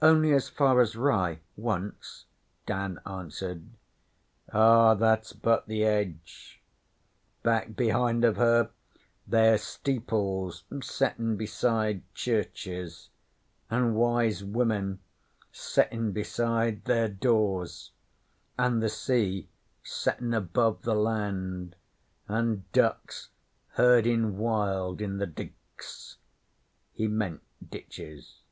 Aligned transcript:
'Only 0.00 0.32
as 0.32 0.48
far 0.48 0.80
as 0.80 0.94
Rye, 0.94 1.40
once,' 1.56 2.26
Dan 2.66 3.00
answered. 3.04 3.66
'Ah, 4.52 4.94
that's 4.94 5.32
but 5.32 5.66
the 5.66 5.82
edge. 5.82 6.62
Back 7.42 7.74
behind 7.74 8.24
of 8.24 8.36
her 8.36 8.70
there's 9.26 9.62
steeples 9.62 10.62
settin' 10.82 11.36
beside 11.36 12.02
churches, 12.14 13.10
an' 13.72 13.94
wise 13.94 14.44
women 14.44 15.00
settin' 15.50 16.12
beside 16.12 16.84
their 16.84 17.08
doors, 17.08 17.90
an' 18.56 18.78
the 18.78 18.88
sea 18.88 19.48
settin' 19.82 20.32
above 20.32 20.82
the 20.82 20.94
land, 20.94 21.74
an' 22.28 22.64
ducks 22.72 23.30
herdin' 23.70 24.36
wild 24.38 25.00
in 25.00 25.16
the 25.18 25.26
diks' 25.26 26.18
(he 26.92 27.08
meant 27.08 27.42
ditches). 27.68 28.42